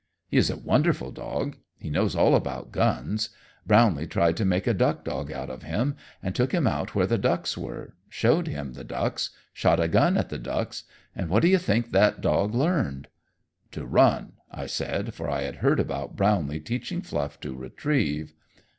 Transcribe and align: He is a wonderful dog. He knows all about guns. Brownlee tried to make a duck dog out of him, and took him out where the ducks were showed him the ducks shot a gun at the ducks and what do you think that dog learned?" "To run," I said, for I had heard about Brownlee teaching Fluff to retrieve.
He 0.29 0.37
is 0.37 0.49
a 0.49 0.57
wonderful 0.57 1.11
dog. 1.11 1.57
He 1.77 1.91
knows 1.91 2.15
all 2.15 2.33
about 2.33 2.71
guns. 2.71 3.29
Brownlee 3.67 4.07
tried 4.07 4.35
to 4.37 4.45
make 4.45 4.65
a 4.65 4.73
duck 4.73 5.03
dog 5.05 5.31
out 5.31 5.51
of 5.51 5.61
him, 5.61 5.95
and 6.23 6.33
took 6.33 6.53
him 6.53 6.65
out 6.65 6.95
where 6.95 7.05
the 7.05 7.19
ducks 7.19 7.55
were 7.55 7.93
showed 8.09 8.47
him 8.47 8.73
the 8.73 8.83
ducks 8.83 9.29
shot 9.53 9.79
a 9.79 9.87
gun 9.87 10.17
at 10.17 10.29
the 10.29 10.39
ducks 10.39 10.85
and 11.15 11.29
what 11.29 11.43
do 11.43 11.47
you 11.49 11.59
think 11.59 11.91
that 11.91 12.19
dog 12.19 12.55
learned?" 12.55 13.09
"To 13.73 13.85
run," 13.85 14.33
I 14.49 14.65
said, 14.65 15.13
for 15.13 15.29
I 15.29 15.43
had 15.43 15.57
heard 15.57 15.79
about 15.79 16.15
Brownlee 16.15 16.61
teaching 16.61 17.03
Fluff 17.03 17.39
to 17.41 17.55
retrieve. 17.55 18.33